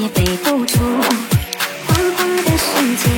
[0.00, 0.78] 也飞不出
[1.86, 3.10] 慌慌的世界。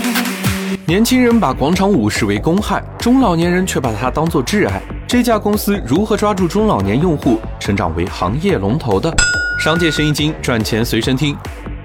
[0.85, 4.83] 年轻人把广场舞视为公害，中老年人却把它当作挚爱。
[5.07, 9.15] 这家公司如何抓住中老年用户，成长为行业龙头的？
[9.61, 11.37] 商界生意经，赚钱随身听。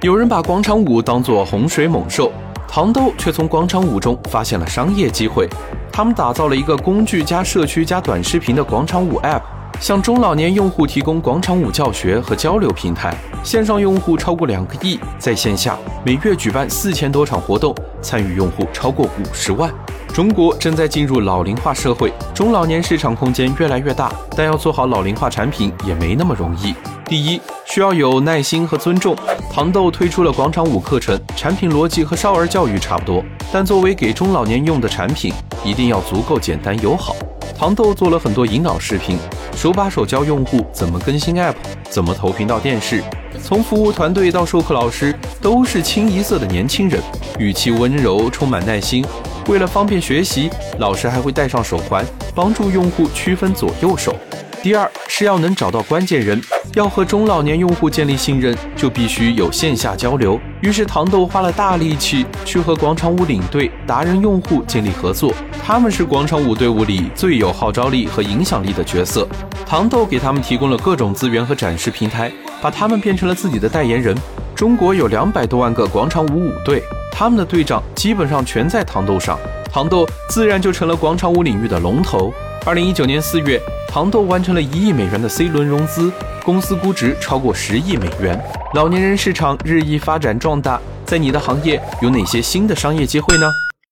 [0.02, 2.34] 有人把广场舞当作洪水猛兽，
[2.68, 5.48] 糖豆却从广场舞中发现了商业机会。
[5.91, 9.41] 他们打造了一个工具加社区加短视频的广场舞 App，
[9.80, 13.16] 向中老年用户提供广场舞教学和交流平台。
[13.44, 19.72] 线上用户超过两个亿，在线下每月举办四千多场活动，参与用户超过五十万。
[20.13, 26.73] 中国正在进入老龄化社会，中老年市场空间越来越大，但要做好老龄化产品也没那么容易。
[27.05, 27.39] 第一，
[27.77, 29.16] 需要有耐心和尊重。
[29.52, 35.31] 糖豆推出了广场舞课程，产品逻辑和少儿教育差不多，但作为给中老年用的产品，
[35.63, 37.16] 一定要足够简单友好。
[37.55, 39.20] 糖豆做了很多引导视频，
[39.55, 41.53] 手把手教用户怎么更新 App，
[41.88, 43.03] 怎么投屏到电视。
[43.44, 47.00] 从服务团队到授课老师，都是清一色的年轻人，
[47.38, 49.05] 语气温柔，充满耐心。
[49.50, 54.16] 为了方便学习，老师还会戴上手环，帮助用户区分左右手。
[54.63, 56.41] 第二是要能找到关键人，
[56.73, 60.39] 要和中老年用户建立信任，就必须有线下交流。
[60.61, 65.31] 于是糖豆花了大力气去和广场舞领队、达人用户建立合作，
[65.64, 69.27] 他们是广场舞队伍里最有号召力和影响力的角色。
[69.66, 74.16] 糖豆给他们提供了各种资源和展示平台，把他们变成了自己的代言人。
[74.55, 79.38] 中国有两百多万个广场舞舞队，他们的队长基本上全在糖豆上，
[79.78, 82.33] 糖豆自然就成了广场舞领域的龙头。
[82.66, 86.11] 二零一九年四月，糖豆完成了一亿美元的 C 轮融资，
[86.44, 88.44] 公司估值超过十亿美元。
[88.73, 93.53] 老年人市场日益发展壮大，在你的行业有哪些新的商业机会呢？